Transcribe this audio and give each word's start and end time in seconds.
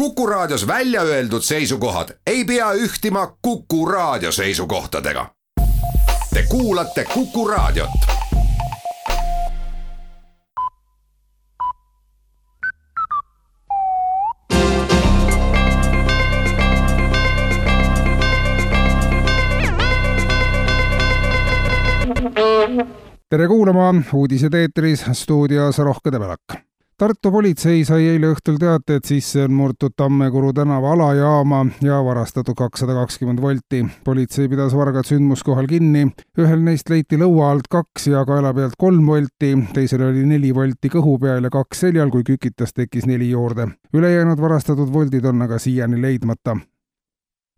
Kuku 0.00 0.26
Raadios 0.26 0.66
välja 0.66 1.02
öeldud 1.02 1.42
seisukohad 1.42 2.08
ei 2.26 2.44
pea 2.44 2.72
ühtima 2.72 3.36
Kuku 3.42 3.86
Raadio 3.86 4.32
seisukohtadega. 4.32 5.26
Te 6.34 6.44
kuulate 6.48 7.04
Kuku 7.04 7.48
Raadiot. 7.48 7.90
tere 23.30 23.48
kuulama, 23.48 23.94
uudised 24.12 24.54
eetris, 24.54 25.04
stuudios 25.12 25.78
Rohke 25.78 26.12
Debelak 26.12 26.69
Tartu 27.00 27.30
politsei 27.32 27.78
sai 27.88 28.10
eile 28.10 28.28
õhtul 28.28 28.58
teate, 28.60 28.98
et 28.98 29.06
sisse 29.08 29.46
on 29.46 29.54
murtud 29.56 29.94
Tammekuru 29.96 30.50
tänava 30.52 30.90
alajaama 30.92 31.62
ja 31.80 31.96
varastatud 32.04 32.52
kakssada 32.58 32.92
kakskümmend 32.98 33.40
volti. 33.40 33.80
politsei 34.04 34.50
pidas 34.52 34.74
vargad 34.76 35.08
sündmuskohal 35.08 35.64
kinni, 35.70 36.02
ühel 36.36 36.60
neist 36.60 36.92
leiti 36.92 37.16
lõua 37.16 37.54
alt 37.54 37.70
kaks 37.72 38.10
ja 38.12 38.20
kaela 38.28 38.52
pealt 38.52 38.76
kolm 38.76 39.06
volti, 39.08 39.54
teisel 39.72 40.04
oli 40.10 40.26
neli 40.28 40.50
volti 40.54 40.90
kõhu 40.92 41.16
peal 41.22 41.48
ja 41.48 41.50
kaks 41.54 41.80
seljal, 41.86 42.12
kui 42.12 42.20
kükitas 42.20 42.76
tekkis 42.76 43.08
neli 43.08 43.30
juurde. 43.30 43.70
ülejäänud 43.94 44.40
varastatud 44.40 44.92
voldid 44.92 45.24
on 45.24 45.40
aga 45.48 45.58
siiani 45.58 46.02
leidmata 46.02 46.58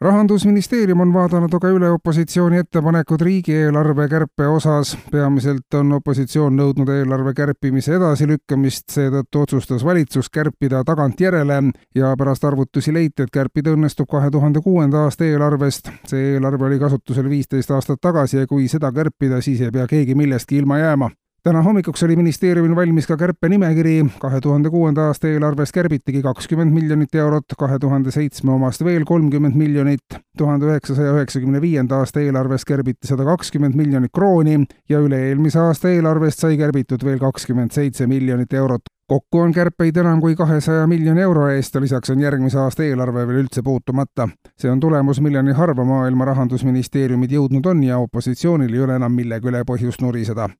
rahandusministeerium 0.00 1.00
on 1.00 1.12
vaadanud 1.12 1.52
aga 1.54 1.70
üle 1.74 1.90
opositsiooni 1.92 2.60
ettepanekud 2.62 3.20
riigieelarve 3.20 4.08
kärpe 4.08 4.46
osas. 4.48 4.96
peamiselt 5.10 5.74
on 5.74 5.92
opositsioon 5.92 6.56
nõudnud 6.56 6.88
eelarve 6.94 7.34
kärpimise 7.36 7.94
edasilükkamist, 7.98 8.88
seetõttu 8.96 9.44
otsustas 9.44 9.84
valitsus 9.84 10.30
kärpida 10.30 10.82
tagantjärele 10.84 11.62
ja 11.94 12.14
pärast 12.18 12.44
arvutusi 12.44 12.94
leiti, 12.94 13.22
et 13.22 13.30
kärpida 13.32 13.76
õnnestub 13.76 14.08
kahe 14.08 14.30
tuhande 14.30 14.60
kuuenda 14.64 15.04
aasta 15.04 15.24
eelarvest. 15.24 15.90
see 16.06 16.34
eelarve 16.34 16.66
oli 16.66 16.78
kasutusel 16.78 17.28
viisteist 17.28 17.70
aastat 17.70 18.00
tagasi 18.00 18.36
ja 18.36 18.46
kui 18.46 18.68
seda 18.68 18.92
kärpida, 18.92 19.40
siis 19.40 19.60
ei 19.60 19.70
pea 19.70 19.86
keegi 19.86 20.14
millestki 20.14 20.56
ilma 20.56 20.78
jääma 20.78 21.10
täna 21.42 21.62
hommikuks 21.62 22.02
oli 22.02 22.16
ministeeriumil 22.16 22.76
valmis 22.76 23.06
ka 23.06 23.16
kärpenimekiri, 23.16 24.04
kahe 24.20 24.40
tuhande 24.40 24.70
kuuenda 24.70 25.06
aasta 25.08 25.28
eelarvest 25.28 25.72
kärbitigi 25.72 26.22
kakskümmend 26.22 26.74
miljonit 26.74 27.14
eurot, 27.14 27.56
kahe 27.58 27.78
tuhande 27.78 28.12
seitsme 28.12 28.52
omast 28.52 28.84
veel 28.84 29.06
kolmkümmend 29.08 29.56
miljonit, 29.56 30.18
tuhande 30.38 30.68
üheksasaja 30.68 31.14
üheksakümne 31.16 31.60
viienda 31.60 32.02
aasta 32.04 32.20
eelarvest 32.20 32.68
kärbiti 32.68 33.08
sada 33.08 33.24
kakskümmend 33.24 33.74
miljonit 33.74 34.12
krooni 34.14 34.58
ja 34.88 35.00
üle-eelmise 35.00 35.62
aasta 35.64 35.88
eelarvest 35.88 36.44
sai 36.44 36.60
kärbitud 36.60 37.04
veel 37.04 37.18
kakskümmend 37.18 37.72
seitse 37.72 38.06
miljonit 38.06 38.52
eurot. 38.52 38.82
kokku 39.10 39.38
on 39.40 39.52
kärpeid 39.52 39.96
enam 39.96 40.20
kui 40.20 40.36
kahesaja 40.36 40.86
miljoni 40.86 41.20
euro 41.20 41.48
eest 41.48 41.74
ja 41.74 41.80
lisaks 41.80 42.10
on 42.10 42.20
järgmise 42.20 42.58
aasta 42.58 42.84
eelarve 42.84 43.26
veel 43.26 43.44
üldse 43.44 43.62
puutumata. 43.62 44.28
see 44.58 44.70
on 44.70 44.80
tulemus, 44.80 45.20
milleni 45.20 45.52
harva 45.52 45.84
maailma 45.84 46.24
rahandusministeeriumid 46.24 47.32
jõudnud 47.32 47.66
on 47.66 47.84
ja 47.84 47.98
opositsioonil 47.98 48.74
ei 48.74 48.80
ole 48.80 48.96
enam 48.96 49.12
millegi 49.12 49.48
üle 49.48 49.64
põhjust 49.64 50.02
nuriseda 50.02 50.50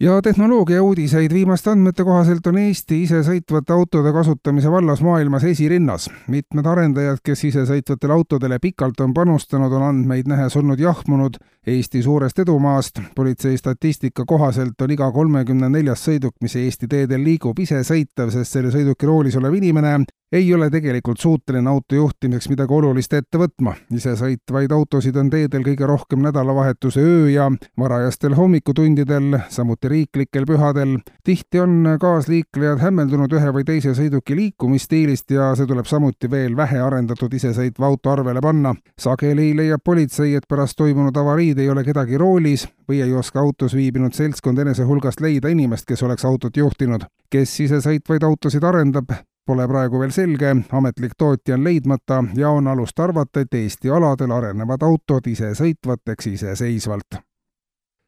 ja 0.00 0.22
tehnoloogia 0.22 0.82
uudiseid 0.82 1.32
viimaste 1.34 1.70
andmete 1.70 2.04
kohaselt 2.04 2.46
on 2.46 2.58
Eesti 2.58 3.02
isesõitvate 3.02 3.72
autode 3.74 4.12
kasutamise 4.12 4.70
vallas 4.70 5.02
maailmas 5.02 5.44
esirinnas. 5.44 6.10
mitmed 6.28 6.66
arendajad, 6.66 7.18
kes 7.24 7.44
isesõitvatele 7.44 8.12
autodele 8.12 8.58
pikalt 8.58 9.00
on 9.00 9.14
panustanud, 9.14 9.72
on 9.72 9.82
andmeid 9.82 10.28
nähes 10.30 10.56
olnud 10.56 10.78
jahmunud 10.80 11.36
Eesti 11.66 12.02
suurest 12.02 12.38
edumaast. 12.38 13.00
politsei 13.14 13.56
statistika 13.56 14.24
kohaselt 14.24 14.80
on 14.80 14.90
iga 14.90 15.12
kolmekümne 15.12 15.68
neljas 15.68 16.08
sõiduk, 16.08 16.34
mis 16.40 16.56
Eesti 16.56 16.88
teedel 16.88 17.24
liigub, 17.24 17.58
isesõitev, 17.58 18.30
sest 18.30 18.52
selle 18.52 18.70
sõiduki 18.70 19.06
roolis 19.06 19.36
olev 19.36 19.54
inimene 19.54 20.04
ei 20.32 20.54
ole 20.54 20.70
tegelikult 20.70 21.20
suuteline 21.20 21.70
auto 21.70 21.94
juhtimiseks 21.94 22.48
midagi 22.52 22.74
olulist 22.74 23.12
ette 23.16 23.38
võtma. 23.40 23.74
isesõitvaid 23.94 24.72
autosid 24.72 25.16
on 25.16 25.30
teedel 25.30 25.64
kõige 25.64 25.86
rohkem 25.88 26.20
nädalavahetuse 26.26 27.00
öö 27.00 27.30
ja 27.30 27.46
varajastel 27.78 28.34
hommikutundidel, 28.36 29.38
samuti 29.48 29.88
riiklikel 29.88 30.44
pühadel. 30.46 30.98
tihti 31.24 31.60
on 31.60 31.96
kaasliiklejad 32.00 32.82
hämmeldunud 32.84 33.32
ühe 33.32 33.52
või 33.56 33.64
teise 33.64 33.94
sõiduki 33.94 34.36
liikumisstiilist 34.36 35.30
ja 35.30 35.54
see 35.56 35.66
tuleb 35.66 35.86
samuti 35.86 36.30
veel 36.30 36.56
vähearendatud 36.56 37.34
isesõitva 37.34 37.86
auto 37.86 38.10
arvele 38.10 38.40
panna. 38.40 38.74
sageli 38.98 39.56
leiab 39.56 39.80
politsei, 39.84 40.34
et 40.34 40.48
pärast 40.48 40.76
toimunud 40.76 41.16
avariid 41.16 41.58
ei 41.58 41.70
ole 41.70 41.84
kedagi 41.84 42.18
roolis 42.18 42.68
või 42.88 43.00
ei 43.02 43.14
oska 43.14 43.40
autos 43.40 43.74
viibinud 43.74 44.12
seltskond 44.12 44.58
enese 44.58 44.84
hulgast 44.84 45.20
leida 45.20 45.48
inimest, 45.48 45.86
kes 45.88 46.02
oleks 46.02 46.24
autot 46.24 46.56
juhtinud. 46.56 47.04
kes 47.30 47.60
isesõitvaid 47.60 48.24
autosid 48.24 48.64
arendab, 48.64 49.10
Pole 49.48 49.64
praegu 49.64 49.96
veel 50.02 50.10
selge, 50.12 50.50
ametlik 50.76 51.14
tootja 51.16 51.54
on 51.56 51.62
leidmata 51.64 52.18
ja 52.36 52.50
on 52.52 52.66
alust 52.68 53.00
arvata, 53.00 53.40
et 53.40 53.54
Eesti 53.54 53.88
aladel 53.88 54.34
arenevad 54.36 54.84
autod 54.84 55.24
isesõitvateks 55.30 56.28
iseseisvalt. 56.34 57.16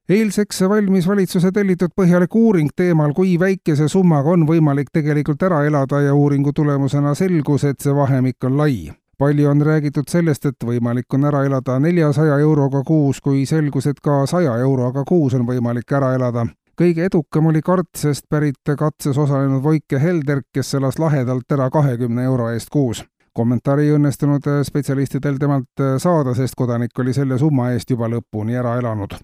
Eilseks 0.09 0.61
valmis 0.69 1.09
valitsuse 1.09 1.49
tellitud 1.56 1.97
põhjalik 1.97 2.37
uuring 2.37 2.69
teemal, 2.77 3.17
kui 3.17 3.39
väikese 3.41 3.89
summaga 3.89 4.34
on 4.37 4.45
võimalik 4.45 4.93
tegelikult 4.93 5.41
ära 5.49 5.62
elada 5.65 6.03
ja 6.05 6.12
uuringu 6.15 6.53
tulemusena 6.53 7.15
selgus, 7.17 7.65
et 7.65 7.81
see 7.81 7.97
vahemik 7.97 8.45
on 8.45 8.61
lai. 8.61 8.93
palju 9.19 9.49
on 9.49 9.62
räägitud 9.62 10.09
sellest, 10.09 10.47
et 10.47 10.65
võimalik 10.65 11.15
on 11.15 11.25
ära 11.25 11.45
elada 11.45 11.79
neljasaja 11.79 12.39
euroga 12.39 12.83
kuus, 12.84 13.21
kui 13.21 13.47
selgus, 13.47 13.87
et 13.87 14.00
ka 14.00 14.27
saja 14.27 14.59
euroga 14.59 15.05
kuus 15.09 15.34
on 15.34 15.47
võimalik 15.47 15.93
ära 15.93 16.15
elada 16.15 16.47
kõige 16.81 17.05
edukam 17.11 17.51
oli 17.51 17.61
Kartsest 17.63 18.25
pärit 18.31 18.75
katses 18.79 19.19
osalenud 19.19 19.63
Voike 19.63 20.01
Helder, 20.01 20.41
kes 20.53 20.75
elas 20.75 20.99
lahedalt 20.99 21.53
ära 21.53 21.71
kahekümne 21.71 22.25
euro 22.25 22.51
eest 22.51 22.71
kuus. 22.73 23.05
kommentaari 23.33 23.85
ei 23.87 23.93
õnnestunud 23.95 24.49
spetsialistidel 24.67 25.37
temalt 25.39 25.85
saada, 25.99 26.35
sest 26.35 26.55
kodanik 26.57 26.99
oli 26.99 27.13
selle 27.13 27.39
summa 27.39 27.71
eest 27.71 27.91
juba 27.91 28.09
lõpuni 28.09 28.59
ära 28.59 28.79
elanud 28.79 29.15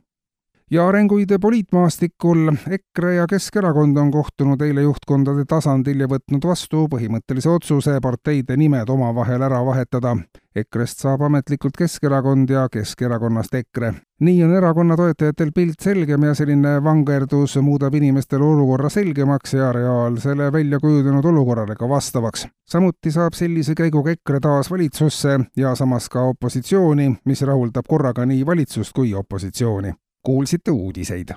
ja 0.71 0.89
arenguid 0.89 1.31
poliitmaastikul 1.41 2.53
EKRE 2.71 3.15
ja 3.15 3.27
Keskerakond 3.27 3.97
on 3.97 4.11
kohtunud 4.11 4.61
eile 4.61 4.83
juhtkondade 4.83 5.45
tasandil 5.49 6.01
ja 6.01 6.09
võtnud 6.11 6.43
vastu 6.43 6.87
põhimõttelise 6.91 7.51
otsuse 7.53 8.01
parteide 8.03 8.57
nimed 8.57 8.89
omavahel 8.91 9.43
ära 9.47 9.61
vahetada. 9.65 10.17
EKRE-st 10.57 11.05
saab 11.05 11.23
ametlikult 11.23 11.77
Keskerakond 11.79 12.51
ja 12.51 12.65
Keskerakonnast 12.73 13.55
EKRE. 13.55 13.93
nii 14.21 14.45
on 14.45 14.55
erakonna 14.57 14.97
toetajatel 14.97 15.53
pilt 15.55 15.81
selgem 15.83 16.25
ja 16.25 16.35
selline 16.35 16.83
vangerdus 16.85 17.57
muudab 17.63 17.95
inimestele 17.95 18.45
olukorra 18.45 18.89
selgemaks 18.89 19.55
ja 19.55 19.73
reaalsele 19.73 20.53
välja 20.53 20.81
kujunenud 20.81 21.25
olukorrale 21.25 21.77
ka 21.77 21.89
vastavaks. 21.89 22.47
samuti 22.69 23.11
saab 23.11 23.39
sellise 23.39 23.75
käiguga 23.75 24.11
EKRE 24.11 24.41
taas 24.41 24.71
valitsusse 24.71 25.39
ja 25.57 25.75
samas 25.75 26.09
ka 26.09 26.23
opositsiooni, 26.23 27.17
mis 27.25 27.43
rahuldab 27.43 27.85
korraga 27.89 28.27
nii 28.27 28.47
valitsust 28.47 28.93
kui 28.93 29.15
opositsiooni 29.15 29.93
kuulsite 30.27 30.71
uudiseid. 30.71 31.31